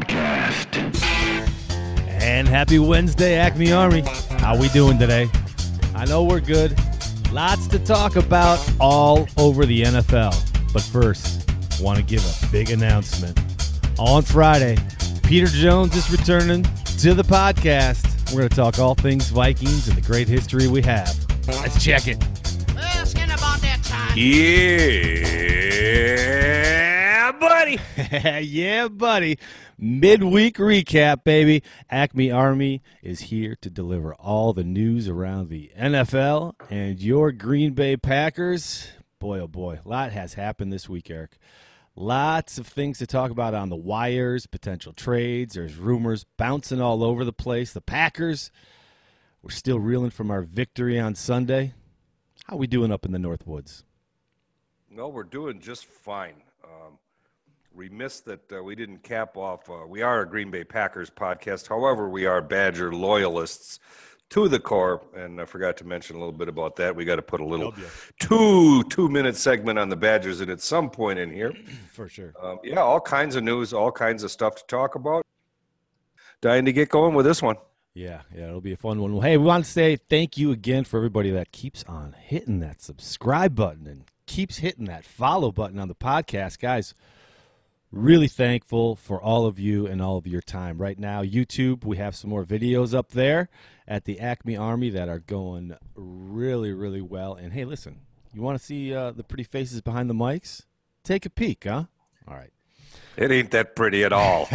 [0.00, 0.66] podcast.
[2.06, 4.02] And happy Wednesday, Acme Army.
[4.38, 5.28] How we doing today?
[5.94, 6.78] I know we're good.
[7.32, 10.34] Lots to talk about all over the NFL.
[10.72, 11.50] But first,
[11.80, 13.38] want to give a big announcement.
[13.98, 14.76] On Friday,
[15.24, 16.62] Peter Jones is returning
[16.98, 18.04] to the podcast.
[18.32, 21.16] We're going to talk all things Vikings and the great history we have.
[21.46, 22.22] Let's check it.
[22.76, 24.12] Asking about that time.
[24.16, 25.08] Yeah,
[27.32, 27.78] buddy.
[28.46, 29.38] yeah, buddy.
[29.80, 31.62] Midweek recap, baby.
[31.88, 37.74] Acme Army is here to deliver all the news around the NFL and your Green
[37.74, 38.88] Bay Packers.
[39.20, 41.38] Boy, oh boy, a lot has happened this week, Eric.
[41.94, 45.54] Lots of things to talk about on the wires, potential trades.
[45.54, 47.72] There's rumors bouncing all over the place.
[47.72, 48.50] The Packers,
[49.42, 51.72] we're still reeling from our victory on Sunday.
[52.46, 53.84] How we doing up in the North Woods?
[54.90, 56.42] No, we're doing just fine.
[57.78, 59.70] Remiss that uh, we didn't cap off.
[59.70, 61.68] Uh, we are a Green Bay Packers podcast.
[61.68, 63.78] However, we are Badger loyalists
[64.30, 65.00] to the core.
[65.14, 66.96] And I forgot to mention a little bit about that.
[66.96, 67.72] We got to put a little
[68.18, 71.54] two two minute segment on the Badgers at some point in here.
[71.92, 72.34] For sure.
[72.42, 75.24] Um, yeah, all kinds of news, all kinds of stuff to talk about.
[76.40, 77.56] Dying to get going with this one.
[77.94, 79.12] Yeah, yeah, it'll be a fun one.
[79.12, 82.58] Well, hey, we want to say thank you again for everybody that keeps on hitting
[82.58, 86.92] that subscribe button and keeps hitting that follow button on the podcast, guys.
[87.90, 90.76] Really thankful for all of you and all of your time.
[90.76, 93.48] Right now, YouTube, we have some more videos up there
[93.86, 97.34] at the Acme Army that are going really, really well.
[97.34, 98.00] And hey, listen,
[98.34, 100.66] you want to see uh, the pretty faces behind the mics?
[101.02, 101.84] Take a peek, huh?
[102.26, 102.52] All right.
[103.16, 104.50] It ain't that pretty at all.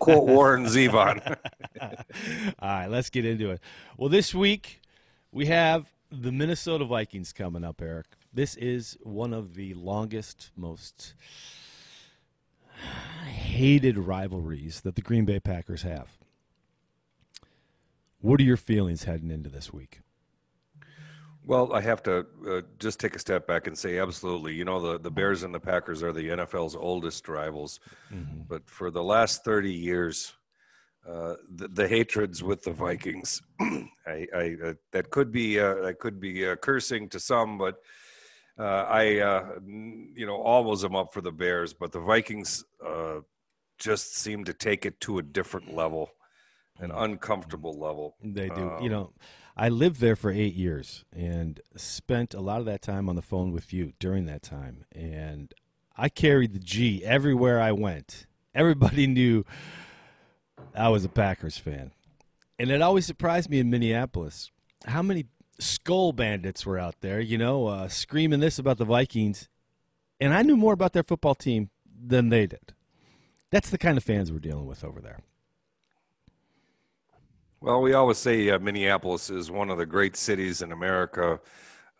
[0.00, 1.36] Quote Warren Zevon.
[1.80, 3.60] All right, let's get into it.
[3.96, 4.80] Well, this week
[5.30, 8.06] we have the Minnesota Vikings coming up, Eric.
[8.34, 11.14] This is one of the longest, most
[13.26, 16.18] hated rivalries that the Green Bay Packers have.
[18.20, 20.00] What are your feelings heading into this week?
[21.44, 24.54] Well, I have to uh, just take a step back and say, absolutely.
[24.54, 27.80] You know, the, the Bears and the Packers are the NFL's oldest rivals.
[28.48, 30.34] But for the last 30 years,
[31.08, 33.42] uh, the, the hatreds with the Vikings,
[34.06, 37.80] I, I uh, that could be uh, that could be uh, cursing to some, but
[38.58, 41.72] uh, I, uh, you know, always am up for the Bears.
[41.72, 43.20] But the Vikings uh,
[43.78, 46.10] just seem to take it to a different level,
[46.78, 48.16] an uncomfortable level.
[48.22, 48.70] They do.
[48.70, 49.12] Um, you know,
[49.56, 53.22] I lived there for eight years and spent a lot of that time on the
[53.22, 54.84] phone with you during that time.
[54.92, 55.52] And
[55.96, 58.26] I carried the G everywhere I went.
[58.54, 59.44] Everybody knew
[60.74, 61.92] I was a Packers fan.
[62.58, 64.50] And it always surprised me in Minneapolis
[64.86, 65.26] how many
[65.62, 69.48] skull bandits were out there, you know, uh, screaming this about the Vikings.
[70.20, 71.70] And I knew more about their football team
[72.04, 72.74] than they did.
[73.50, 75.20] That's the kind of fans we're dealing with over there.
[77.60, 81.40] Well, we always say uh, Minneapolis is one of the great cities in America.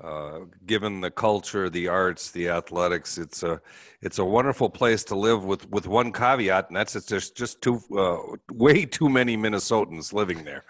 [0.03, 3.61] Uh, given the culture, the arts, the athletics, it's a
[4.01, 5.45] it's a wonderful place to live.
[5.45, 8.19] With with one caveat, and that's it's there's just too uh,
[8.53, 10.65] way too many Minnesotans living there.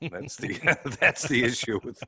[0.00, 2.02] That's the that's the issue with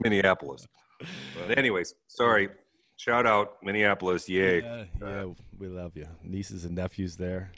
[0.00, 0.66] Minneapolis.
[0.98, 2.50] But anyways, sorry.
[2.96, 4.60] Shout out Minneapolis, yay!
[4.60, 6.08] Yeah, yeah, we love you.
[6.24, 7.52] Nieces and nephews there.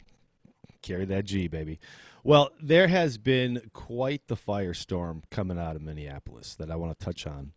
[0.83, 1.79] Carry that G, baby.
[2.23, 7.03] Well, there has been quite the firestorm coming out of Minneapolis that I want to
[7.03, 7.53] touch on.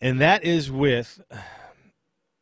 [0.00, 1.20] And that is with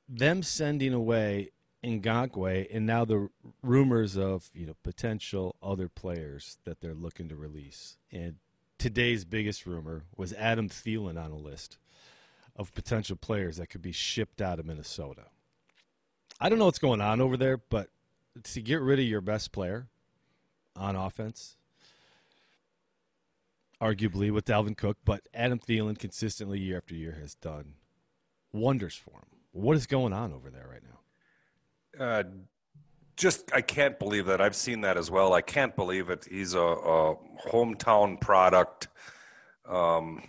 [0.09, 1.51] them sending away
[1.85, 3.29] Ngakoue and now the
[3.63, 7.97] rumors of, you know, potential other players that they're looking to release.
[8.11, 8.37] And
[8.79, 11.79] today's biggest rumor was Adam Thielen on a list
[12.57, 15.25] of potential players that could be shipped out of Minnesota.
[16.41, 17.91] I don't know what's going on over there, but
[18.43, 19.89] to get rid of your best player
[20.77, 21.57] on offense,
[23.85, 27.75] arguably with Dalvin Cook, but Adam Thielen consistently year after year has done
[28.53, 29.41] wonders for him.
[29.53, 30.83] What is going on over there right
[31.99, 32.05] now?
[32.05, 32.23] Uh,
[33.17, 34.41] just I can't believe that.
[34.41, 35.35] I've seen that as well.
[35.35, 36.27] I can't believe it.
[36.29, 37.17] He's a, a
[37.49, 38.89] hometown product.
[39.69, 40.23] Um,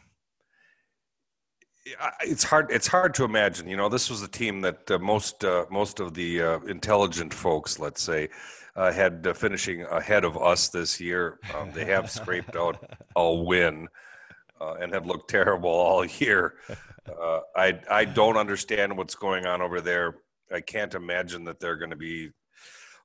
[2.22, 2.68] it's hard.
[2.70, 3.68] It's hard to imagine.
[3.68, 7.34] You know, this was a team that uh, most uh, most of the uh, intelligent
[7.34, 8.30] folks, let's say,
[8.76, 11.40] uh, had uh, finishing ahead of us this year.
[11.56, 12.78] Um, they have scraped out
[13.16, 13.88] a win
[14.60, 16.56] uh, and have looked terrible all year.
[17.08, 20.18] Uh, I I don't understand what's going on over there.
[20.52, 22.32] I can't imagine that they're going to be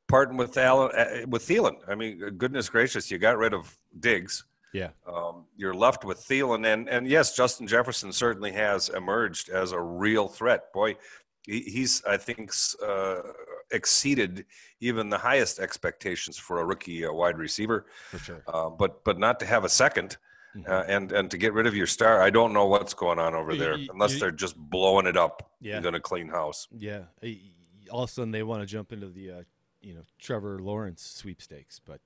[0.09, 1.77] parting with Allen, uh, with Thielen.
[1.89, 4.45] I mean, goodness gracious, you got rid of Diggs.
[4.73, 4.91] Yeah.
[5.07, 9.81] Um, you're left with Thielen, and and yes, Justin Jefferson certainly has emerged as a
[9.81, 10.73] real threat.
[10.73, 10.97] Boy,
[11.43, 12.53] he, he's I think
[12.83, 13.21] uh,
[13.73, 14.45] exceeded
[14.81, 17.87] even the highest expectations for a rookie uh, wide receiver.
[18.11, 18.43] For sure.
[18.47, 20.17] Uh, but but not to have a 2nd
[20.57, 20.69] Mhm.
[20.69, 22.21] uh, and and to get rid of your star.
[22.21, 25.53] I don't know what's going on over there unless they're just blowing it up.
[25.61, 25.75] Yeah.
[25.75, 26.67] You're gonna clean house.
[26.77, 27.05] Yeah.
[27.23, 29.43] y- y- All of a sudden, they want to jump into the, uh,
[29.81, 31.81] you know, Trevor Lawrence sweepstakes.
[31.81, 32.01] But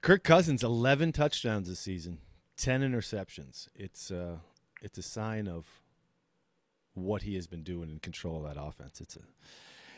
[0.00, 2.18] Kirk Cousins, eleven touchdowns this season,
[2.56, 3.68] ten interceptions.
[3.76, 4.38] It's uh,
[4.82, 5.66] it's a sign of
[6.94, 9.00] what he has been doing in control of that offense.
[9.00, 9.20] It's a,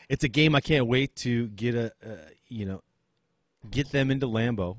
[0.09, 2.15] it's a game I can't wait to get a, uh,
[2.47, 2.81] you know,
[3.69, 4.77] get them into Lambeau,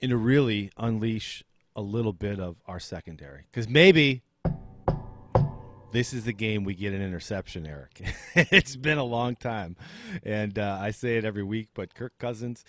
[0.00, 1.42] and to really unleash
[1.74, 4.22] a little bit of our secondary because maybe
[5.92, 8.00] this is the game we get an interception, Eric.
[8.34, 9.76] it's been a long time,
[10.22, 11.68] and uh, I say it every week.
[11.74, 12.64] But Kirk Cousins,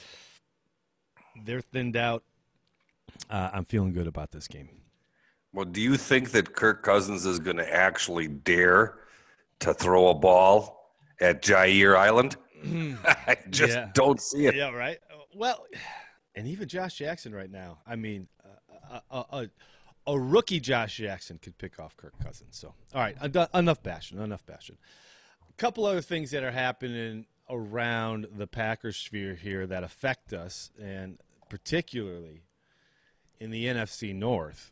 [1.43, 2.23] they're thinned out.
[3.29, 4.69] Uh, I'm feeling good about this game.
[5.53, 8.99] Well, do you think that Kirk Cousins is going to actually dare
[9.59, 10.76] to throw a ball
[11.19, 12.35] at Jaire Island?
[12.65, 13.89] I just Yeah.
[13.93, 14.55] don't see it.
[14.55, 14.97] Yeah, right.
[15.35, 15.65] Well,
[16.35, 17.79] and even Josh Jackson right now.
[17.85, 18.27] I mean,
[18.91, 19.49] uh, a, a,
[20.13, 22.57] a rookie Josh Jackson could pick off Kirk Cousins.
[22.57, 23.15] So, all right,
[23.53, 24.19] enough bashing.
[24.19, 24.77] Enough bashing.
[25.49, 30.71] A couple other things that are happening around the Packers sphere here that affect us,
[30.81, 31.17] and
[31.49, 32.43] particularly
[33.39, 34.71] in the NFC North,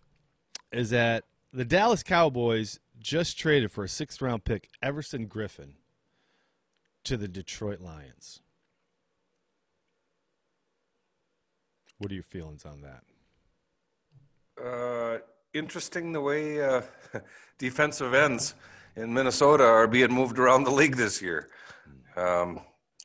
[0.71, 5.73] is that the Dallas Cowboys just traded for a sixth round pick, Everson Griffen,
[7.05, 8.41] to the Detroit Lions.
[11.97, 13.03] What are your feelings on that?
[14.61, 15.19] Uh,
[15.53, 16.81] interesting the way uh,
[17.57, 18.55] defensive ends
[18.95, 21.49] in Minnesota are being moved around the league this year.
[22.15, 22.59] Um,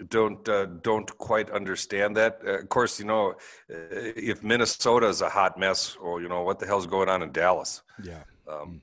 [0.09, 2.41] don't uh, don't quite understand that.
[2.45, 3.33] Uh, of course, you know,
[3.71, 7.23] uh, if Minnesota is a hot mess, or you know what the hell's going on
[7.23, 7.83] in Dallas.
[8.03, 8.23] Yeah.
[8.49, 8.81] Um,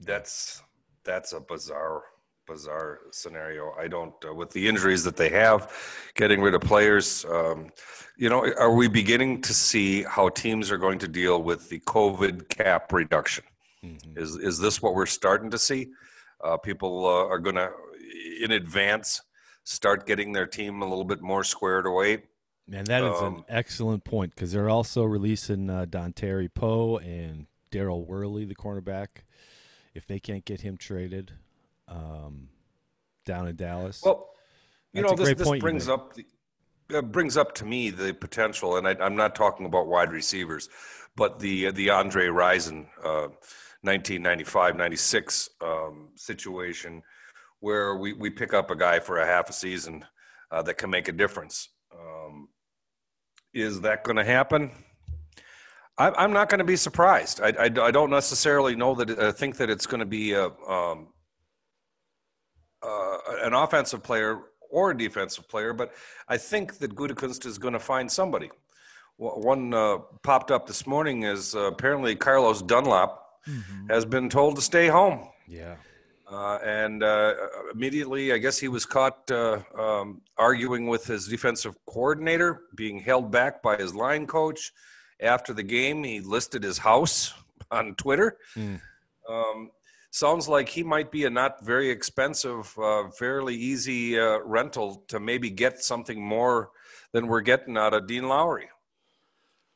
[0.00, 0.60] that's
[1.04, 2.02] that's a bizarre
[2.46, 3.72] bizarre scenario.
[3.78, 5.72] I don't uh, with the injuries that they have,
[6.14, 7.24] getting rid of players.
[7.24, 7.70] Um,
[8.16, 11.80] you know, are we beginning to see how teams are going to deal with the
[11.80, 13.44] COVID cap reduction?
[13.84, 14.18] Mm-hmm.
[14.18, 15.88] Is is this what we're starting to see?
[16.42, 17.70] Uh, people uh, are going to,
[18.42, 19.22] in advance,
[19.64, 22.22] start getting their team a little bit more squared away.
[22.72, 27.46] And that is an Um, excellent point because they're also releasing uh, Dontari Poe and
[27.70, 29.24] Daryl Worley, the cornerback.
[29.94, 31.32] If they can't get him traded
[31.88, 32.48] um,
[33.24, 34.30] down in Dallas, Well,
[34.92, 36.24] you That's know, this, this brings up the,
[36.94, 40.68] uh, brings up to me the potential, and I, I'm not talking about wide receivers,
[41.16, 43.28] but the the Andre Rison, uh,
[43.84, 47.02] 1995-96 um, situation,
[47.60, 50.04] where we, we pick up a guy for a half a season
[50.50, 51.70] uh, that can make a difference.
[51.92, 52.48] Um,
[53.52, 54.70] is that going to happen?
[55.96, 57.40] I, I'm not going to be surprised.
[57.40, 59.18] I, I, I don't necessarily know that.
[59.18, 61.08] I think that it's going to be a um,
[62.84, 64.40] uh, an offensive player
[64.70, 65.92] or a defensive player, but
[66.28, 68.50] I think that Gutekunst is going to find somebody.
[69.16, 73.20] One uh, popped up this morning is uh, apparently Carlos Dunlap
[73.88, 75.28] has been told to stay home.
[75.46, 75.76] yeah,
[76.30, 77.34] Uh, and uh,
[77.72, 83.30] immediately, I guess he was caught uh, um, arguing with his defensive coordinator, being held
[83.30, 84.72] back by his line coach.
[85.20, 87.34] After the game, he listed his house
[87.70, 88.38] on Twitter.
[88.56, 88.80] Mm.
[89.28, 89.70] Um,
[90.14, 95.18] sounds like he might be a not very expensive, uh, fairly easy uh, rental to
[95.18, 96.70] maybe get something more
[97.12, 98.68] than we're getting out of Dean Lowry.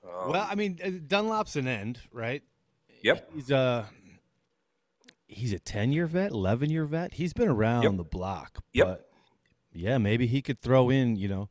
[0.05, 2.43] Um, well, I mean, uh, Dunlap's an end, right?
[3.03, 3.31] Yep.
[3.35, 3.89] He's a
[5.27, 7.15] he's a ten year vet, eleven year vet.
[7.15, 7.97] He's been around Yep.
[7.97, 8.59] the block.
[8.73, 8.87] Yep.
[8.87, 9.09] But
[9.73, 11.49] yeah, maybe he could throw in, you know,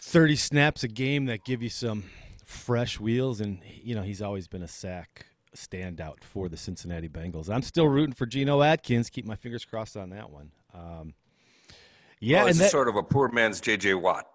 [0.00, 2.04] thirty snaps a game that give you some
[2.46, 5.26] fresh wheels, and you know he's always been a sack
[5.56, 7.48] standout for the Cincinnati Bengals.
[7.50, 9.10] I'm still rooting for Geno Atkins.
[9.10, 10.50] Keep my fingers crossed on that one.
[10.74, 11.14] Um,
[12.20, 13.94] yeah, well, and it's that, sort of a poor man's J.J.
[13.94, 14.26] Watt.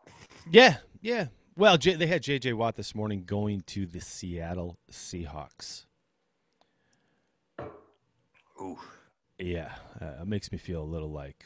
[0.51, 1.27] yeah, yeah.
[1.55, 2.53] Well, J- they had J.J.
[2.53, 5.85] Watt this morning going to the Seattle Seahawks.
[8.61, 8.79] Ooh.
[9.37, 11.43] Yeah, uh, it makes me feel a little like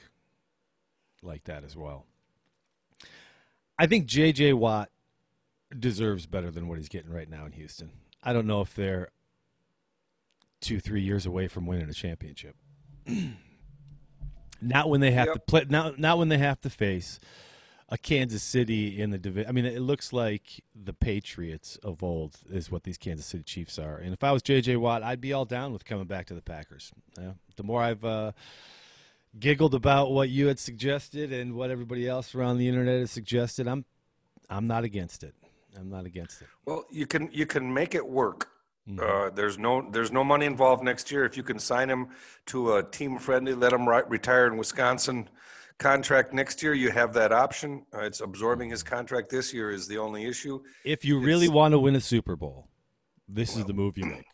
[1.24, 2.06] like that as well.
[3.80, 4.54] I think J.J.
[4.54, 4.90] Watt
[5.78, 7.92] deserves better than what he's getting right now in Houston.
[8.24, 9.10] I don't know if they're
[10.62, 12.56] two, three years away from winning a championship.
[14.62, 15.34] not when they have Yep.
[15.36, 15.66] to play.
[15.70, 17.20] Not not when they have to face
[17.90, 19.48] a Kansas City in the division.
[19.50, 23.80] I mean, it looks like the Patriots of old is what these Kansas City Chiefs
[23.80, 23.98] are.
[23.98, 24.76] And if I was J.J.
[24.76, 26.92] Watt, I'd be all down with coming back to the Packers.
[27.18, 27.32] Yeah.
[27.56, 28.34] The more I've uh,
[29.40, 33.68] giggled about what you had suggested and what everybody else around the internet has suggested,
[33.68, 33.86] I'm
[34.50, 35.34] I'm not against it.
[35.78, 36.48] I'm not against it.
[36.66, 38.50] Well, you can you can make it work.
[38.88, 39.00] Mhm.
[39.02, 41.26] Uh, there's no there's no money involved next year.
[41.26, 42.08] If you can sign him
[42.48, 45.30] to a team friendly, let him ri- retire in Wisconsin,
[45.78, 47.86] contract next year, you have that option.
[47.94, 50.64] Uh, it's absorbing his contract this year is the only issue.
[50.86, 52.70] If you really It's- want to win a Super Bowl,
[53.28, 54.26] this is the move you make.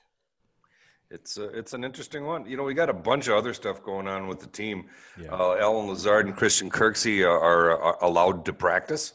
[1.10, 2.46] It's uh, it's an interesting one.
[2.46, 4.90] You know, we got a bunch of other stuff going on with the team.
[5.20, 5.32] Yeah.
[5.32, 9.14] Uh, Allen Lazard and Christian Kirksey are, are, are allowed to practice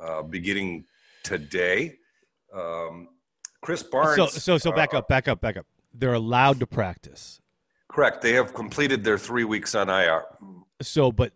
[0.00, 0.84] uh, beginning
[1.24, 1.98] today.
[2.52, 3.08] Um,
[3.64, 4.16] Krys Barnes.
[4.16, 5.66] So, so, so back uh, up, back up, back up.
[5.92, 7.40] They're allowed to practice.
[7.88, 8.20] Correct.
[8.20, 10.24] They have completed their three weeks on IR.
[10.80, 11.32] So, but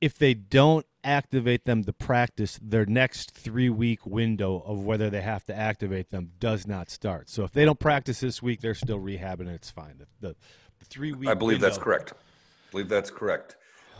[0.00, 5.22] if they don't activate them to practice, their next three week window of whether they
[5.22, 7.28] have to activate them does not start.
[7.28, 9.98] So, if they don't practice this week, they're still rehabbing and it's fine.
[9.98, 10.36] The, the,
[10.78, 12.12] the three week I believe that's correct.
[12.12, 13.56] I believe that's correct.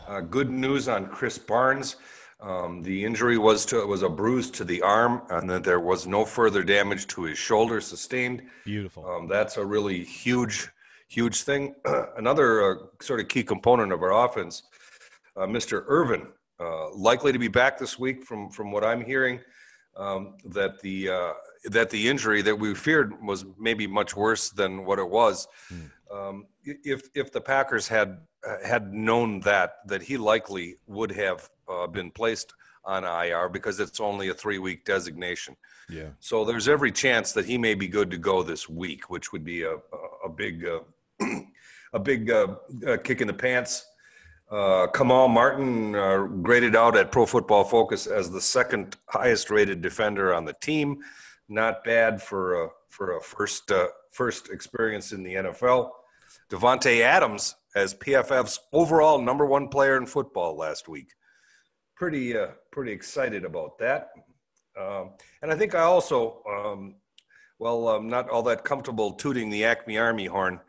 [0.07, 1.95] Uh, good news on Krys Barnes.
[2.43, 6.05] Um, the injury was to was a bruise to the arm, and that there was
[6.05, 8.43] no further damage to his shoulder sustained.
[8.65, 9.09] Beautiful.
[9.09, 10.69] Um, that's a really huge,
[11.07, 11.73] huge thing.
[12.17, 14.63] Another uh, sort of key component of our offense,
[15.37, 15.85] uh, Mr.
[15.87, 16.27] Irvin,
[16.59, 18.25] uh, likely to be back this week.
[18.25, 19.39] From from what I'm hearing,
[19.95, 21.33] um, that the uh,
[21.65, 25.47] that the injury that we feared was maybe much worse than what it was.
[26.11, 31.49] Um, if if the Packers had uh, had known that, that he likely would have
[31.83, 32.53] uh, been placed
[32.85, 35.55] on IR because it's only a three week designation.
[35.89, 36.09] yeah.
[36.19, 39.45] So there's every chance that he may be good to go this week, which would
[39.45, 40.79] be a, a, a big, uh,
[41.93, 42.55] a big uh,
[42.87, 43.85] uh, kick in the pants.
[44.51, 49.81] Uh, Kamal Martin uh, graded out at Pro Football Focus as the second highest rated
[49.81, 50.99] defender on the team.
[51.49, 55.89] Not bad for a, for a first uh, first experience in the NFL.
[56.49, 61.09] Davante Adams as PFF's overall number one player in football last week.
[62.03, 64.09] Pretty uh, pretty excited about that.
[64.77, 66.95] Um, and I think I also, um,
[67.59, 70.59] well, I'm not all that comfortable tooting the Acme Army horn,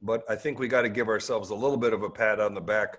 [0.00, 2.54] but I think we got to give ourselves a little bit of a pat on
[2.54, 2.98] the back,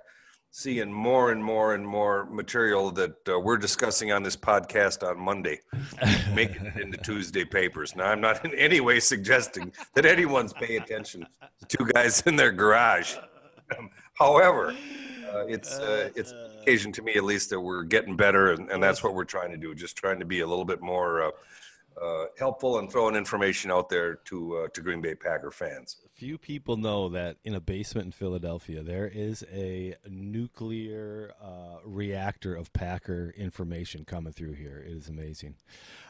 [0.52, 5.18] seeing more and more and more material that uh, we're discussing on this podcast on
[5.18, 5.62] Monday,
[6.36, 7.96] making it into Tuesday papers.
[7.96, 11.25] Now, I'm not in any way suggesting that anyone's paying attention
[11.62, 13.16] to two guys in their garage.
[13.80, 14.75] Um, however,
[15.36, 18.54] Uh, it's uh, uh it's an occasion to me at least that we're getting better,
[18.54, 19.75] and, and that's what we're trying to do.
[19.75, 21.34] Just trying to be a little bit more
[22.02, 25.98] uh, helpful and throwing information out there to uh, to Green Bay Packer fans.
[26.14, 32.56] Few people know that in a basement in Philadelphia, there is a nuclear uh, reactor
[32.56, 34.84] of Packer information coming through here.
[34.86, 35.56] It is amazing.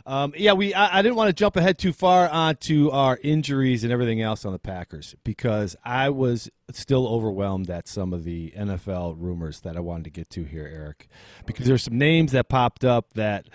[0.05, 0.73] Um, yeah, we.
[0.73, 4.45] I, I didn't want to jump ahead too far onto our injuries and everything else
[4.45, 9.77] on the Packers because I was still overwhelmed at some of the NFL rumors that
[9.77, 11.07] I wanted to get to here, Eric,
[11.45, 13.49] because there's some names that popped up that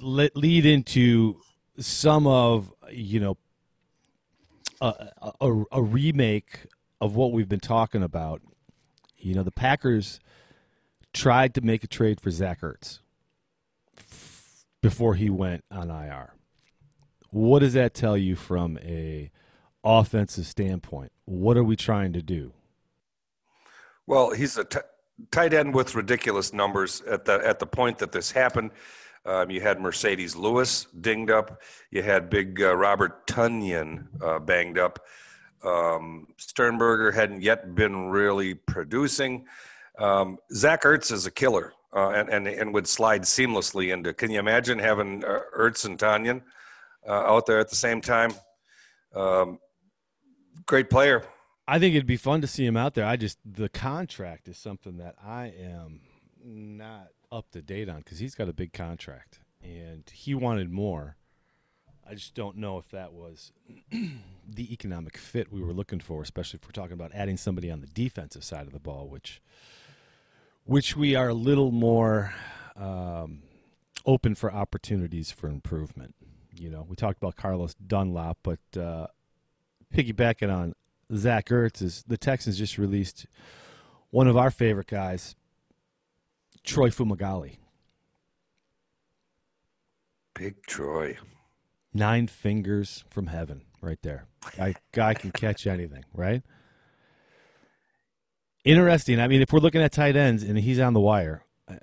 [0.00, 1.40] lead into
[1.78, 3.36] some of you know
[4.80, 5.08] a,
[5.40, 6.66] a, a remake
[7.00, 8.42] of what we've been talking about.
[9.18, 10.20] You know, the Packers
[11.12, 13.00] tried to make a trade for Zach Ertz
[14.82, 16.34] before he went on IR.
[17.30, 19.30] What does that tell you from a
[19.82, 21.12] offensive standpoint?
[21.24, 22.52] What are we trying to do?
[24.06, 24.78] Well, he's a t-
[25.30, 28.70] tight end with ridiculous numbers at the at the point that this happened.
[29.26, 31.60] Um, you had Marcedes Lewis dinged up.
[31.90, 35.00] You had big uh, Robert Tonyan uh, banged up.
[35.64, 39.46] Um, Sternberger hadn't yet been really producing.
[39.98, 44.14] Um, Zach Ertz is a killer uh, and, and and would slide seamlessly into.
[44.14, 46.42] Can you imagine having uh, Ertz and Tunyon
[47.08, 48.32] uh, out there at the same time?
[49.14, 49.58] Um,
[50.66, 51.24] great player.
[51.66, 53.04] I think it'd be fun to see him out there.
[53.04, 56.00] I just the contract is something that I am
[56.44, 61.16] not up to date on because he's got a big contract and he wanted more.
[62.08, 63.52] I just don't know if that was
[63.90, 67.80] the economic fit we were looking for, especially if we're talking about adding somebody on
[67.80, 69.40] the defensive side of the ball, which
[70.64, 72.34] which we are a little more
[72.76, 73.42] um,
[74.04, 76.14] open for opportunities for improvement.
[76.58, 79.08] You know, we talked about Carlos Dunlap, but uh,
[79.94, 80.74] piggybacking on
[81.14, 83.26] Zach Ertz is the Texans just released
[84.10, 85.36] one of our favorite guys,
[86.66, 87.56] Troy Fumagalli.
[90.34, 91.16] Big Troy.
[91.94, 94.26] Nine fingers from heaven, right there.
[94.56, 96.42] Guy, guy can catch anything, right?
[98.64, 99.20] Interesting.
[99.20, 101.76] I mean, if we're looking at tight ends and he's on the wire, uh,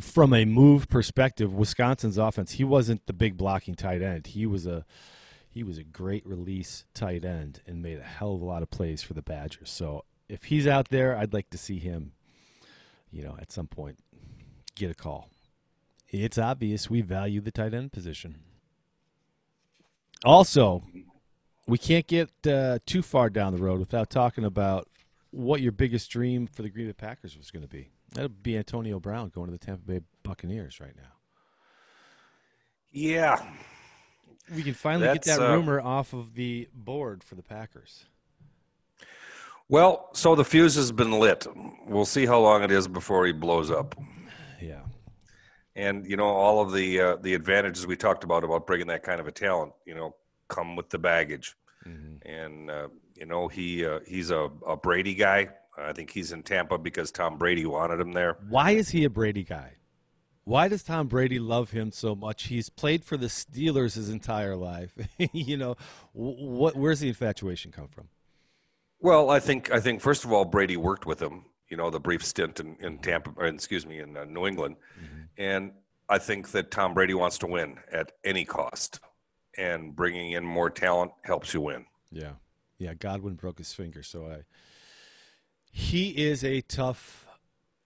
[0.00, 4.28] from a move perspective, Wisconsin's offense, he wasn't the big blocking tight end.
[4.28, 4.84] He was a
[5.48, 8.70] he was a great release tight end and made a hell of a lot of
[8.70, 9.70] plays for the Badgers.
[9.70, 12.12] So if he's out there, I'd like to see him,
[13.10, 13.98] you know, at some point
[14.74, 15.28] get a call.
[16.08, 18.36] It's obvious we value the tight end position.
[20.24, 20.82] Also,
[21.66, 24.88] we can't get uh, too far down the road without talking about
[25.30, 27.90] what your biggest dream for the Green Bay Packers was going to be.
[28.12, 31.12] That'd be Antonio Brown going to the Tampa Bay Buccaneers right now.
[32.90, 33.42] Yeah,
[34.54, 38.04] We can finally get That's, that uh, rumor off of the board for the Packers.
[39.68, 41.46] Well, so the fuse has been lit.
[41.86, 43.94] We'll see how long it is before he blows up.
[44.62, 44.82] Yeah.
[45.74, 49.02] And you know, all of the uh, the advantages we talked about about bringing that
[49.02, 50.14] kind of a talent, you know,
[50.48, 51.56] come with the baggage.
[51.86, 52.28] Mm-hmm.
[52.28, 55.48] And uh, you know, he uh, he's a, a Brady guy.
[55.76, 58.36] I think he's in Tampa because Tom Brady wanted him there.
[58.48, 59.72] Why is he a Brady guy?
[60.44, 62.44] Why does Tom Brady love him so much?
[62.44, 64.92] He's played for the Steelers his entire life.
[65.32, 65.76] you know,
[66.12, 66.76] what?
[66.76, 68.08] Where's the infatuation come from?
[69.00, 71.44] Well, I think I think first of all, Brady worked with him.
[71.72, 74.76] You know, the brief stint in, in Tampa, or excuse me, in uh, New England,
[75.38, 75.72] and
[76.06, 79.00] I think that Tom Brady wants to win at any cost,
[79.56, 81.86] and bringing in more talent helps you win.
[82.10, 82.32] Yeah,
[82.76, 82.92] yeah.
[82.92, 84.42] Godwin broke his finger, so I.
[85.70, 87.26] He is a tough.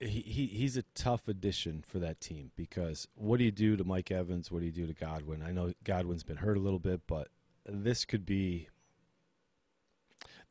[0.01, 3.85] He, he he's a tough addition for that team because what do you do to
[3.85, 4.51] Mike Evans?
[4.51, 5.41] What do you do to Godwin?
[5.41, 7.29] I know Godwin's been hurt a little bit, but
[7.65, 8.67] this could be.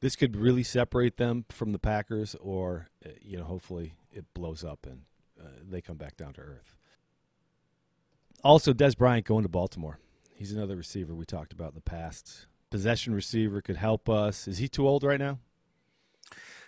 [0.01, 4.63] This could really separate them from the Packers, or uh, you know, hopefully it blows
[4.63, 5.03] up and
[5.41, 6.77] uh, they come back down to earth.
[8.45, 9.99] Also, Dez Bryant going to Baltimore.
[10.35, 12.47] He's another receiver we talked about in the past.
[12.71, 14.47] Possession receiver could help us.
[14.47, 15.39] Is he too old right now?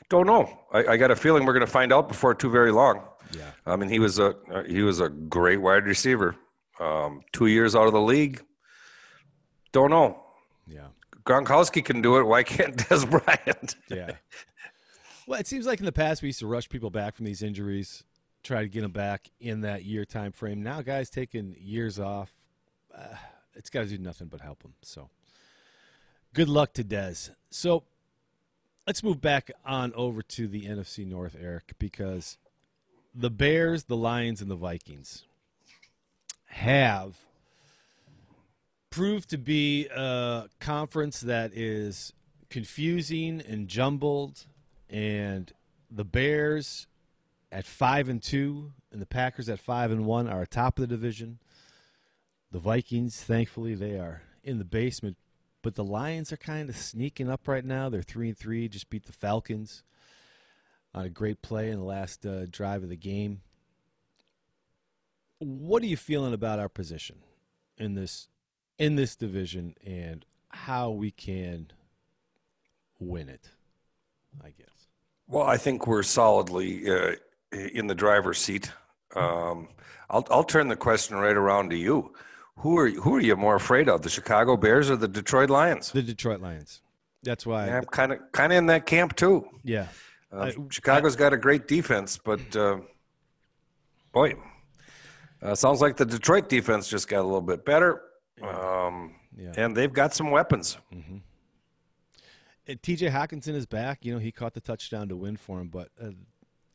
[0.08, 0.60] Don't know.
[0.72, 3.02] I, I got a feeling we're going to find out before too very long.
[3.36, 3.50] Yeah.
[3.66, 6.34] I mean, he was a uh, he was a great wide receiver.
[6.80, 8.42] Um, two years out of the league.
[9.72, 10.22] Don't know.
[10.66, 10.88] Yeah.
[11.28, 12.22] Gronkowski can do it.
[12.22, 13.76] Why can't Dez Bryant?
[13.88, 14.12] Yeah.
[15.26, 17.42] well, it seems like in the past we used to rush people back from these
[17.42, 18.02] injuries,
[18.42, 20.62] try to get them back in that year time frame.
[20.62, 22.32] Now guys taking years off,
[22.96, 23.16] uh,
[23.54, 24.72] it's got to do nothing but help them.
[24.82, 25.10] So,
[26.32, 27.30] good luck to Dez.
[27.50, 27.84] So,
[28.86, 32.38] let's move back on over to the NFC North, Eric, because
[33.14, 35.24] the Bears, the Lions, and the Vikings
[36.46, 37.18] have
[38.90, 42.12] proved to be a conference that is
[42.50, 44.46] confusing and jumbled
[44.88, 45.52] and
[45.90, 46.86] the bears
[47.52, 50.86] at five and two and the packers at five and one are atop of the
[50.86, 51.38] division.
[52.50, 55.16] The vikings thankfully they are in the basement
[55.62, 57.88] but the lions are kind of sneaking up right now.
[57.88, 59.82] They're three and three just beat the falcons.
[60.94, 63.42] On a great play in the last uh, drive of the game.
[65.38, 67.16] What are you feeling about our position
[67.76, 68.28] in this
[68.78, 71.70] in this division and how we can
[72.98, 73.48] win it
[74.42, 74.88] i guess
[75.26, 77.12] Well, I think we're solidly uh,
[77.52, 78.70] in the driver's seat.
[79.14, 79.68] Um,
[80.10, 82.12] I'll I'll turn the question right around to you.
[82.62, 85.92] Who are who are you more afraid of, the Chicago Bears or the Detroit Lions?
[85.92, 86.80] the detroit lions
[87.22, 89.46] that's why Yeah, I'm kind of kind of in that camp too.
[89.64, 89.88] yeah
[90.32, 92.78] Uh, I- Chicago's got a great defense, but uh,
[94.12, 94.34] boy,
[95.42, 98.02] uh, sounds like the Detroit defense just got a little bit better,
[98.42, 99.52] um, Yeah.
[99.56, 100.78] and they've got some weapons.
[100.92, 104.04] And TJ Hockenson is back.
[104.04, 106.10] You know, he caught the touchdown to win for him, but uh,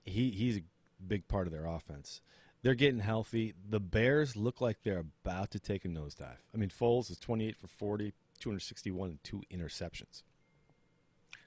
[0.06, 0.62] he he's a
[1.06, 2.22] big part of their offense.
[2.64, 3.54] They're getting healthy.
[3.70, 6.38] The Bears look like they're about to take a nosedive.
[6.54, 10.24] I mean, Foles is 28 for 40, 261 and two interceptions.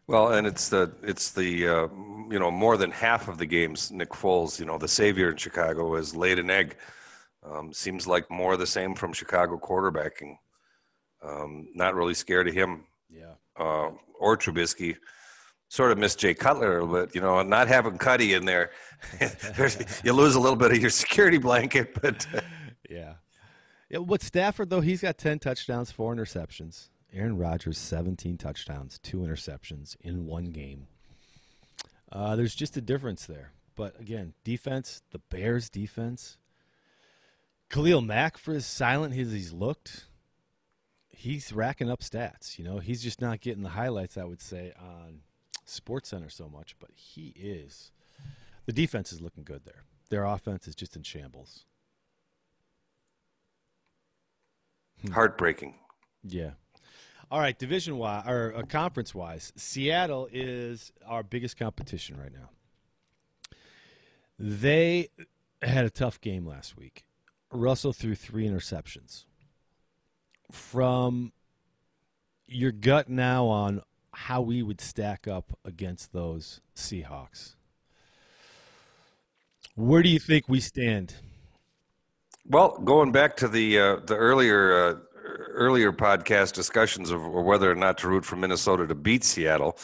[0.07, 1.89] Well, and it's the it's the uh,
[2.31, 5.37] you know more than half of the games Nick Foles, you know, the savior in
[5.37, 6.77] Chicago, has laid an egg.
[7.49, 10.37] Um, seems like more of the same from Chicago quarterbacking.
[11.23, 13.35] Um, not really scared of him Yeah.
[13.59, 14.97] uh, or Trubisky.
[15.69, 18.71] Sort of missed Jay Cutler a little bit, you know, not having Cuddy in there,
[20.05, 22.01] you lose a little bit of your security blanket.
[22.01, 22.41] But uh,
[22.91, 23.15] Yeah.
[23.89, 26.89] Yeah, but Stafford though, he's got 10 touchdowns, 4 interceptions.
[27.13, 30.87] Aaron Rodgers 17 touchdowns, 2 interceptions in one game.
[32.13, 33.53] Uh, there's just a difference there.
[33.75, 36.39] But again, defense, the Bears defense.
[37.71, 40.07] Khalil Mack for as silent as he's looked,
[41.09, 42.79] he's racking up stats, you know.
[42.79, 45.21] He's just not getting the highlights I would say on
[45.65, 47.91] Sports Center so much, but he is.
[48.67, 49.85] The defense is looking good there.
[50.11, 51.65] Their offense is just in shambles.
[55.13, 55.75] heartbreaking.
[56.25, 56.53] Yeah.
[57.31, 62.51] All right, division wise or uh, conference wise, Seattle is our biggest competition right now.
[64.39, 65.09] They
[65.63, 67.06] had a tough game last week.
[67.53, 69.25] Russell threw three interceptions.
[70.51, 71.33] From
[72.47, 73.83] your gut now on
[74.13, 77.55] how we would stack up against those Seahawks.
[79.75, 81.15] Where do you think we stand?
[82.49, 84.95] Well, going back to the uh, the earlier uh,
[85.51, 89.77] earlier podcast discussions of whether or not to root for Minnesota to beat Seattle,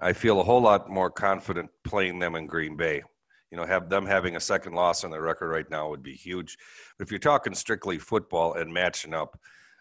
[0.00, 3.02] I feel a whole lot more confident playing them in Green Bay.
[3.50, 6.14] You know, have them having a second loss on their record right now would be
[6.14, 6.58] huge.
[6.98, 9.38] But if you're talking strictly football and matching up,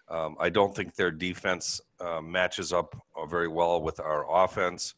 [0.08, 4.94] um, I don't think their defense uh, matches up uh, very well with our offense.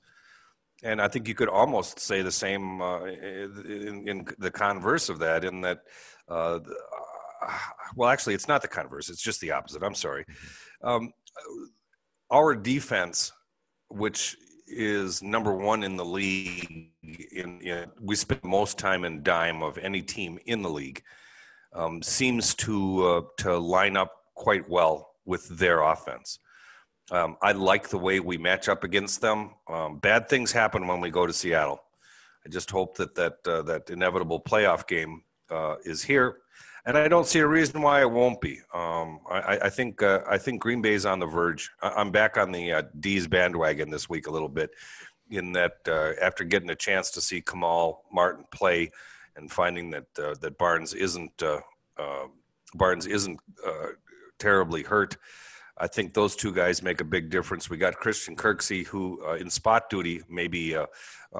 [0.84, 5.20] And I think you could almost say the same uh, in, in, the converse of
[5.20, 5.80] that, in that,
[6.28, 6.60] uh,
[7.96, 9.82] well, actually, it's not the converse, it's just the opposite.
[9.82, 10.26] I'm sorry.
[10.84, 11.14] Um,
[12.30, 13.32] our defense,
[13.90, 14.36] which
[14.68, 16.92] is number one in the league.
[17.38, 21.04] In, in we spend most time in dime of any team in the league.
[21.74, 26.40] Um, seems to uh, to line up quite well with their offense.
[27.12, 29.52] Um, I like the way we match up against them.
[29.68, 31.82] Um, bad things happen when we go to Seattle.
[32.46, 36.38] I just hope that that uh, that inevitable playoff game uh, is here
[36.88, 38.62] and I don't see a reason why it won't be.
[38.74, 41.70] Um, I, I, think uh, I think Green Bay's on the verge.
[41.82, 44.72] I'm back on the uh, D's bandwagon this week a little bit,
[45.30, 48.92] in that uh, after getting a chance to see Kamal Martin play,
[49.36, 51.60] and finding that uh, that Barnes isn't uh,
[51.98, 52.28] uh,
[52.74, 53.40] Barnes isn't
[54.40, 55.18] terribly hurt.
[55.80, 57.70] I think those two guys make a big difference.
[57.70, 60.76] We got Christian Kirksey, who in spot duty may be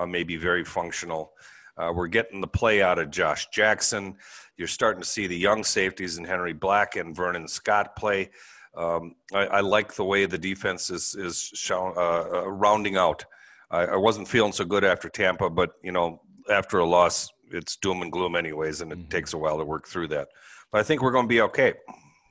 [0.08, 1.34] may be very functional.
[1.78, 4.16] we're getting the play out of Josh Jackson.
[4.56, 8.30] You're starting to see the young safeties in Henry Black and Vernon Scott play.
[8.78, 13.26] Um, I, I, like the way the defense is is shown, uh, uh, rounding out.
[13.70, 17.76] I, I, wasn't feeling so good after Tampa, but you know, after a loss, it's
[17.76, 19.10] doom and gloom anyways, and it mm-hmm.
[19.10, 20.30] takes a while to work through that.
[20.72, 21.74] But I think we're going to be okay.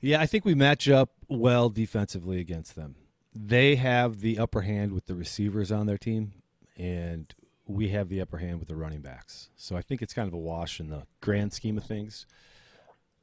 [0.01, 2.95] Yeah, I think we match up well defensively against them.
[3.33, 6.33] They have the upper hand with the receivers on their team,
[6.77, 7.33] and
[7.67, 9.49] we have the upper hand with the running backs.
[9.57, 12.25] So I think it's kind of a wash in the grand scheme of things.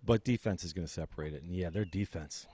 [0.05, 1.42] But defense is going to separate it.
[1.42, 2.46] And yeah, their defense.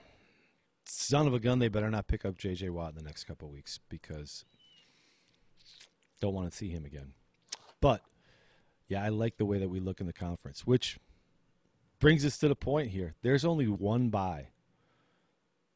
[0.85, 2.71] Son of a gun, they better not pick up J.J.
[2.71, 4.45] Watt in the next couple weeks because
[6.21, 7.13] don't want to see him again.
[7.81, 8.03] But
[8.89, 10.99] yeah, I like the way that we look in the conference, which
[11.99, 13.15] brings us to the point here.
[13.23, 14.49] There's only one bye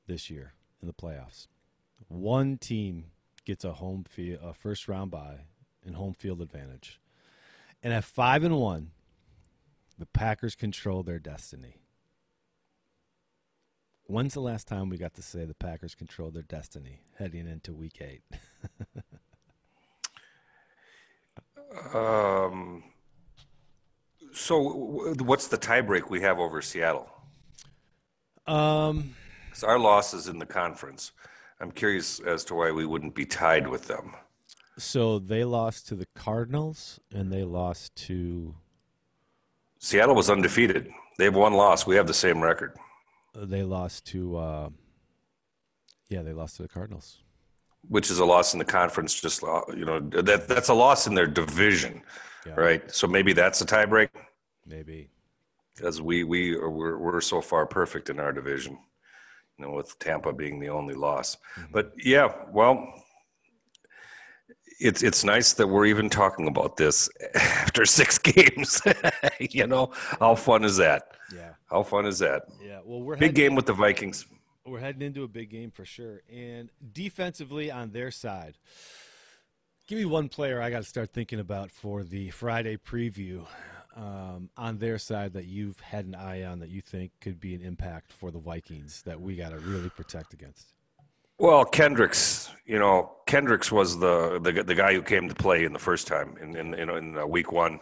[0.07, 1.47] this year in the playoffs.
[2.09, 3.07] One team
[3.45, 5.41] gets a home fee, a first round bye,
[5.85, 7.01] and home field advantage.
[7.83, 8.91] And at five and one,
[9.99, 11.77] the Packers control their destiny.
[14.07, 17.73] When's the last time we got to say the Packers control their destiny heading into
[17.73, 18.23] week eight?
[21.93, 22.83] um,
[24.33, 27.09] so, what's the tiebreak we have over Seattle?
[28.47, 29.15] Um,
[29.47, 31.13] because our loss is in the conference.
[31.61, 34.13] I'm curious as to why we wouldn't be tied with them.
[34.77, 38.57] So they lost to the Cardinals and they lost to
[39.79, 40.91] Seattle was undefeated.
[41.19, 41.87] They have one loss.
[41.87, 42.75] We have the same record.
[43.37, 44.69] They lost to uh,
[46.09, 47.19] yeah, they lost to the Cardinals.
[47.89, 51.07] Which is a loss in the conference just uh, you know that that's a loss
[51.07, 52.03] in their division.
[52.47, 52.55] Yeah.
[52.57, 52.91] Right?
[52.91, 54.09] So maybe that's a tiebreak.
[54.67, 55.11] Maybe.
[55.75, 58.79] Because we we are, we're, we're so far perfect in our division.
[59.59, 61.37] You know, with Tampa being the only loss.
[61.57, 61.73] Mm-hmm.
[61.73, 62.93] But yeah, well,
[64.81, 68.81] it's it's nice that we're even talking about this after six games.
[69.41, 71.09] you know, how fun is that?
[71.35, 71.51] Yeah.
[71.71, 72.45] How fun is that?
[72.63, 72.81] Yeah.
[72.85, 74.27] Well, we're big game with the Vikings.
[74.67, 76.23] We're heading into a big game for sure.
[76.33, 78.55] And defensively on their side,
[79.87, 83.47] give me one player I got to start thinking about for the Friday preview
[83.95, 87.55] um, on their side that you've had an eye on that you think could be
[87.55, 90.73] an impact for the Vikings that we got to really protect against.
[91.39, 95.73] Well, Kendricks, you know, Kendricks was the the, the guy who came to play in
[95.73, 97.81] the first time in in in, in uh, week one.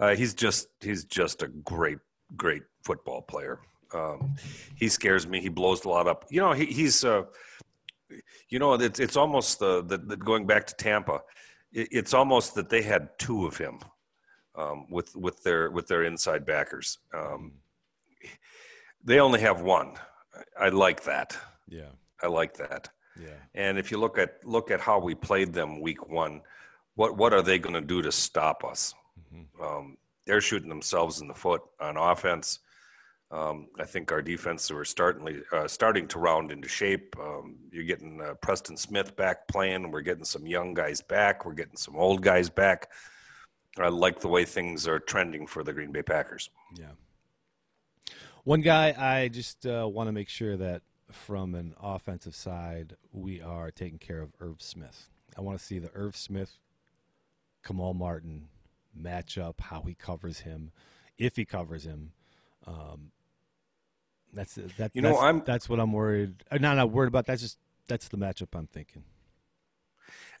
[0.00, 0.06] Yeah.
[0.06, 1.98] Uh, he's just he's just a great
[2.36, 3.60] great football player.
[3.94, 4.34] Um,
[4.76, 5.40] he scares me.
[5.40, 6.26] He blows a lot up.
[6.30, 7.24] You know, he, he's uh,
[8.48, 11.22] you know, it's it's almost the, the, the going back to Tampa.
[11.72, 13.80] It, it's almost that they had two of him
[14.54, 16.98] um, with with their with their inside backers.
[17.14, 17.52] Um,
[19.04, 19.94] they only have one.
[20.58, 21.36] I like that.
[21.68, 21.90] Yeah.
[22.22, 22.90] I like that.
[23.20, 23.28] Yeah.
[23.54, 26.42] And if you look at look at how we played them week one,
[26.94, 28.94] what what are they going to do to stop us?
[29.32, 29.62] Mm-hmm.
[29.62, 29.96] Um,
[30.26, 32.60] they're shooting themselves in the foot on offense.
[33.30, 37.14] Um, I think our defense are starting uh, starting to round into shape.
[37.20, 39.90] Um, you're getting uh, Preston Smith back playing.
[39.90, 41.44] We're getting some young guys back.
[41.44, 42.90] We're getting some old guys back.
[43.78, 46.48] I like the way things are trending for the Green Bay Packers.
[46.74, 46.92] Yeah.
[48.44, 53.42] One guy I just uh, want to make sure that from an offensive side, we
[53.42, 55.10] are taking care of Irv Smith.
[55.36, 56.58] I want to see the Irv Smith,
[57.62, 58.48] Kamal Martin
[58.98, 60.72] matchup, how he covers him,
[61.18, 62.12] if he covers him.
[62.66, 63.12] Um,
[64.32, 64.90] that's that.
[64.94, 66.44] You know, I'm that's what I'm worried.
[66.50, 67.26] Uh, not not worried about.
[67.26, 69.02] That's just that's the matchup I'm thinking.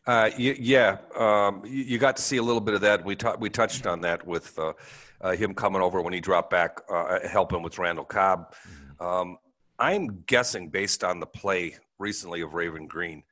[0.06, 3.04] Uh, y- yeah, um, you, you got to see a little bit of that.
[3.04, 4.72] We ta- we touched on that with uh,
[5.20, 8.54] uh, him coming over when he dropped back, uh, helping with Randall Cobb.
[9.00, 9.38] Um,
[9.78, 13.22] I'm guessing based on the play recently of Raven Greene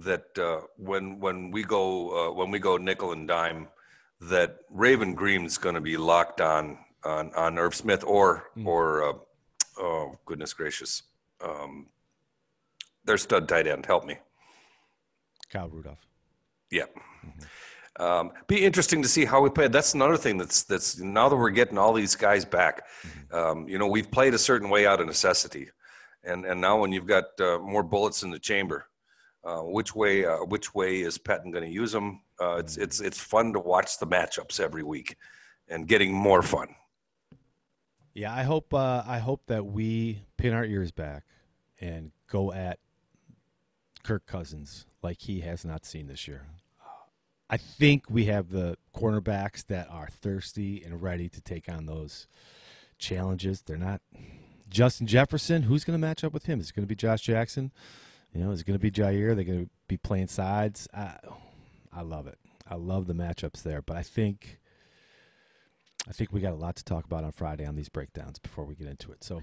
[0.00, 3.68] that uh, when when we go uh, when we go nickel and dime,
[4.22, 9.12] that Raven Greene's going to be locked on on on Irv Smith or or uh,
[9.78, 11.02] oh goodness gracious,
[11.40, 11.86] um,
[13.04, 13.86] their stud tight end.
[13.86, 14.16] Help me.
[15.50, 15.98] Kyle Rudolph.
[16.70, 16.86] Yeah.
[18.00, 19.68] Um, be interesting to see how we play.
[19.68, 22.86] That's another thing that's that's now that we're getting all these guys back.
[23.30, 25.68] Um, you know, we've played a certain way out of necessity,
[26.24, 28.86] and and now when you've got uh, more bullets in the chamber,
[29.44, 32.22] uh, which way uh, which way is Pettine going to use them?
[32.40, 35.16] Uh, it's it's it's fun to watch the matchups every week,
[35.68, 36.74] and getting more fun.
[38.14, 41.24] Yeah, I hope uh, I hope that we pin our ears back
[41.80, 42.78] and go at
[44.02, 46.46] Kirk Cousins like he has not seen this year.
[47.48, 52.26] I think we have the cornerbacks that are thirsty and ready to take on those
[52.98, 53.60] challenges.
[53.60, 54.00] They're not
[54.70, 55.62] Justin Jefferson.
[55.62, 56.60] Who's going to match up with him?
[56.60, 57.70] Is it going to be Josh Jackson?
[58.32, 59.34] You know, is it going to be Jaire?
[59.34, 60.88] They're going to be playing sides.
[60.94, 61.16] I,
[61.92, 62.38] I love it.
[62.66, 64.58] I love the matchups there, but I think
[66.08, 68.64] I think we got a lot to talk about on Friday on these breakdowns before
[68.64, 69.22] we get into it.
[69.24, 69.42] So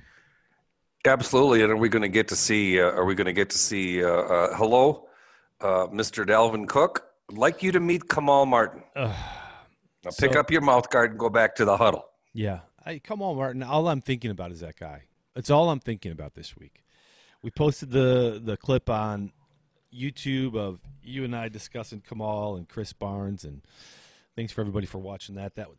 [1.05, 2.79] Absolutely, and are we going to get to see?
[2.81, 4.03] Uh, are we going to get to see?
[4.03, 5.07] Uh, uh, hello,
[5.61, 6.25] uh, Mr.
[6.27, 7.05] Dalvin Cook.
[7.31, 8.83] I'd like you to meet Kamal Martin.
[8.97, 9.15] now
[10.19, 12.03] pick So- up your mouth guard and go back to the huddle.
[12.33, 12.59] Yeah.
[12.83, 13.63] Hey, come on, Martin.
[13.63, 15.03] All I'm thinking about is that guy.
[15.35, 16.83] That's all I'm thinking about this week.
[17.41, 19.31] We posted the the clip on
[19.93, 23.61] YouTube of you and I discussing Kamal and Krys Barnes, and
[24.35, 25.55] thanks for everybody for watching that.
[25.55, 25.77] That was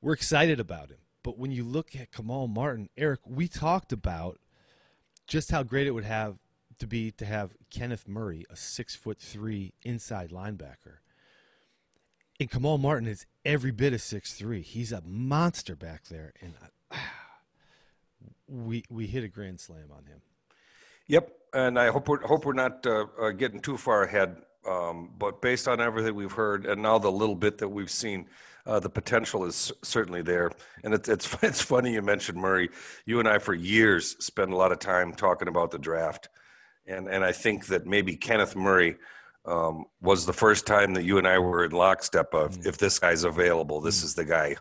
[0.00, 0.98] we're excited about him.
[1.22, 4.38] But when you look at Kamal Martin, Eric, we talked about
[5.26, 6.36] just how great it would have
[6.78, 10.98] to be to have Kenneth Murray, a six foot three inside linebacker.
[12.40, 14.62] And Kamal Martin is every bit of six three.
[14.62, 16.54] He's a monster back there, and
[16.92, 16.98] I,
[18.48, 20.22] we we hit a grand slam on him.
[21.08, 24.36] Yep, and I hope we're hope we're not uh, uh, getting too far ahead.
[24.66, 28.26] Um, but based on everything we've heard, and now the little bit that we've seen,
[28.66, 30.52] uh, the potential is certainly there.
[30.84, 32.68] And it's it's it's funny you mentioned Murray.
[33.06, 36.28] You and I for years spend a lot of time talking about the draft,
[36.86, 38.96] and and I think that maybe Kenneth Murray.
[39.44, 42.98] Um, was the first time that you and I were in lockstep of if this
[42.98, 44.56] guy's available, this is the guy.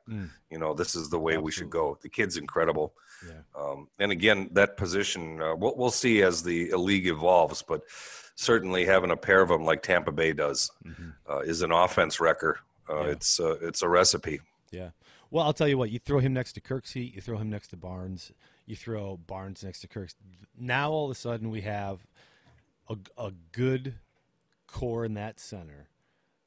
[0.49, 1.97] You know, this is the way we should go.
[2.01, 2.93] The kid's incredible.
[3.27, 3.41] Yeah.
[3.59, 7.81] Um, and again, that position, uh, we'll, we'll see as the league evolves, but
[8.37, 10.71] certainly having a pair of them like Tampa Bay does
[11.29, 12.59] uh, is an offense wrecker.
[12.89, 13.11] Uh, Yeah.
[13.11, 14.39] It's uh, it's a recipe.
[14.71, 14.91] Yeah.
[15.31, 15.89] Well, I'll tell you what.
[15.89, 17.13] You throw him next to Kirksey.
[17.13, 18.31] You throw him next to Barnes.
[18.65, 20.15] You throw Barnes next to Kirks.
[20.57, 21.99] Now all of a sudden we have
[22.87, 23.95] a, a good
[24.67, 25.87] core in that center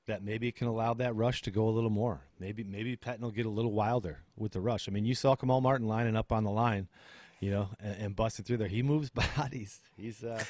[0.06, 2.22] that maybe can allow that rush to go a little more.
[2.38, 4.88] Maybe maybe Pettine will get a little wilder with the rush.
[4.88, 6.88] I mean, you saw Kamal Martin lining up on the line,
[7.40, 8.68] you know, and, and busting through there.
[8.68, 9.80] He moves bodies.
[9.96, 10.42] He's uh,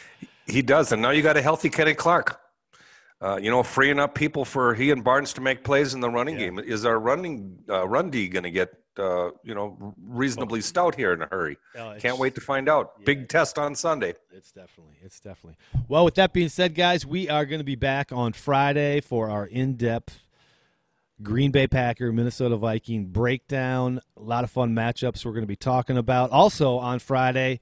[0.47, 2.41] He does, and now you got a healthy Kenny Clark.
[3.23, 6.09] Uh, you know, freeing up people for he and Barnes to make plays in the
[6.09, 6.47] running Yeah.
[6.47, 6.59] game.
[6.59, 11.13] Is our running uh, run D going to get uh, you know reasonably stout here
[11.13, 11.59] in a hurry?
[11.99, 13.05] Can't wait to find out.
[13.05, 14.15] Big test on Sunday.
[14.33, 15.59] It's definitely, it's definitely.
[15.87, 19.29] Well, with that being said, guys, we are going to be back on Friday for
[19.29, 20.19] our in-depth
[21.23, 24.01] Green Bay Packer, Minnesota Viking breakdown.
[24.17, 26.31] A lot of fun matchups we're going to be talking about.
[26.31, 27.61] Also on Friday,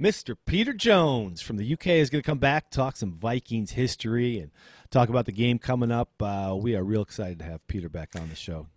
[0.00, 0.36] Mr.
[0.46, 4.50] Peter Jones from the UK is going to come back, talk some Vikings history, and
[4.90, 6.10] talk about the game coming up.
[6.20, 8.68] Uh, we are real excited to have Peter back on the show.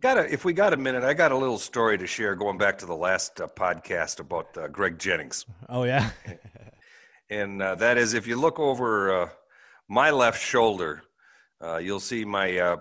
[0.00, 2.56] Got a, if we got a minute, I got a little story to share going
[2.56, 5.44] back to the last uh, podcast about uh, Greg Jennings.
[5.68, 6.10] Oh yeah,
[7.30, 9.28] And uh, that is if you look over uh,
[9.88, 11.02] my left shoulder,
[11.62, 12.76] uh, you'll see my uh,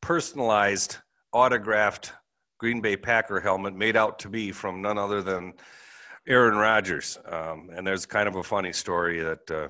[0.00, 0.96] personalized,
[1.32, 2.12] autographed
[2.58, 5.54] Green Bay Packer helmet made out to be from none other than
[6.26, 7.18] Aaron Rodgers.
[7.24, 9.50] Um, and there's kind of a funny story that.
[9.50, 9.68] Uh,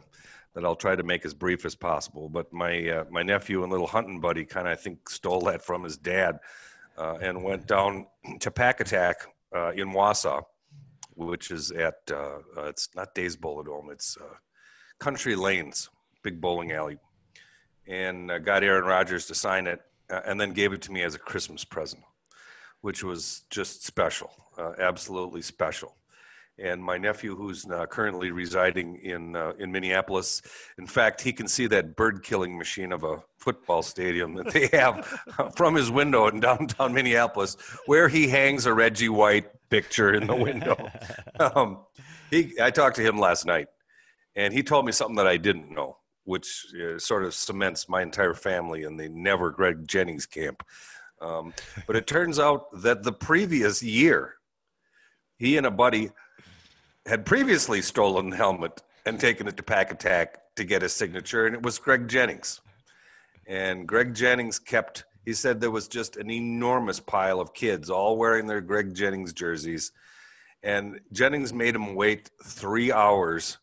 [0.54, 2.28] that I'll try to make as brief as possible.
[2.28, 5.64] But my uh, my nephew and little hunting buddy kind of I think stole that
[5.64, 6.40] from his dad,
[6.96, 8.06] uh, and went down
[8.40, 10.42] to Pack Attack uh, in Wausau,
[11.14, 14.18] which is at uh, uh, it's not Days Bolodome, it's
[14.98, 15.90] Country Lanes,
[16.24, 16.98] big bowling alley,
[17.86, 21.18] and got Aaron Rodgers to sign it, and then gave it to me as a
[21.18, 22.02] Christmas present,
[22.80, 25.94] which was just special, uh, absolutely special.
[26.60, 30.42] And my nephew, who's uh, currently residing in uh, in Minneapolis,
[30.76, 34.66] in fact, he can see that bird killing machine of a football stadium that they
[34.76, 35.06] have
[35.56, 40.34] from his window in downtown Minneapolis, where he hangs a Reggie White picture in the
[40.34, 40.76] window.
[41.40, 41.84] um,
[42.30, 43.68] he, I talked to him last night,
[44.34, 45.96] and he told me something that I didn't know,
[46.28, 50.62] which uh, sort of cements my entire family in the never Greg Jennings camp.
[51.22, 51.54] Um,
[51.86, 54.34] but it turns out that the previous year,
[55.38, 56.10] he and a buddy
[57.06, 61.46] had previously stolen the helmet and taken it to Pack Attack to get his signature,
[61.46, 62.60] and it was Greg Jennings.
[63.46, 68.18] And Greg Jennings kept, he said there was just an enormous pile of kids all
[68.18, 69.92] wearing their Greg Jennings jerseys.
[70.62, 73.56] And Jennings made him wait three hours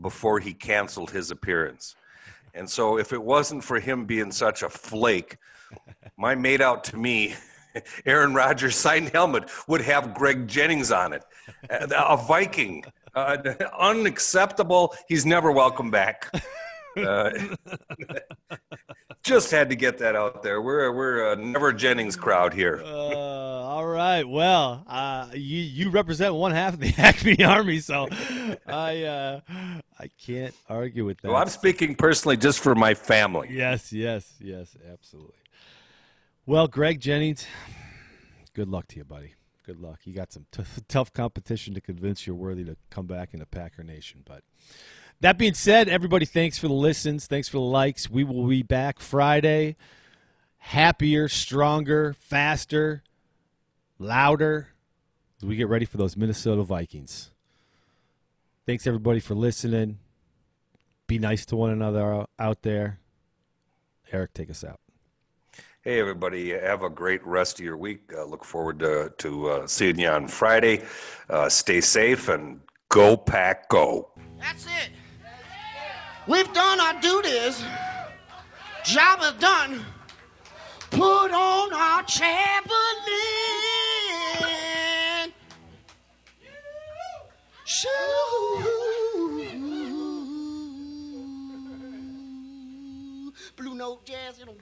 [0.00, 1.96] before he canceled his appearance.
[2.54, 5.38] And so, if it wasn't for him being such a flake,
[6.16, 7.34] my made out to me,
[8.06, 11.24] Aaron Rodgers signed helmet would have Greg Jennings on it.
[11.68, 12.84] A Viking.
[13.14, 13.36] Uh,
[13.78, 14.94] unacceptable.
[15.08, 16.30] He's never welcome back.
[16.96, 17.32] Uh,
[19.24, 20.60] just had to get that out there.
[20.60, 22.82] We're we're a never Jennings crowd here.
[22.84, 24.22] Uh, all right.
[24.22, 28.06] Well, uh, you you represent one half of the Acme Army, so
[28.66, 29.40] I uh,
[29.98, 31.28] I can't argue with that.
[31.28, 33.48] Well, I'm speaking personally just for my family.
[33.50, 35.34] Yes, yes, yes, absolutely.
[36.46, 37.46] Well, Greg Jennings,
[38.52, 39.32] good luck to you, buddy.
[39.64, 40.00] Good luck.
[40.04, 43.82] You got some t- tough competition to convince you're worthy to come back into Packer
[43.82, 44.42] Nation, but.
[45.20, 47.26] That being said, everybody, thanks for the listens.
[47.26, 48.10] Thanks for the likes.
[48.10, 49.76] We will be back Friday,
[50.58, 53.02] happier, stronger, faster,
[53.98, 54.68] louder
[55.38, 57.30] as we get ready for those Minnesota Vikings.
[58.66, 59.98] Thanks, everybody, for listening.
[61.06, 62.98] Be nice to one another out there.
[64.10, 64.80] Eric, take us out.
[65.82, 66.50] Hey, everybody.
[66.50, 68.10] Have a great rest of your week.
[68.16, 70.82] Uh, look forward to, to uh, seeing you on Friday.
[71.28, 74.08] Uh, stay safe and go, pack, go.
[74.38, 74.90] That's it.
[76.26, 77.62] We've done our duties.
[78.84, 79.84] Job is done.
[80.90, 82.74] Put on our Chamberlain.
[87.66, 87.88] Shoo.
[93.56, 94.56] Blue note jazz, you know,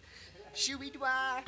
[0.54, 1.42] shooey dwy.